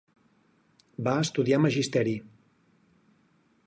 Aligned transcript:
Va 1.09 1.13
estudiar 1.25 1.61
magisteri. 1.67 2.17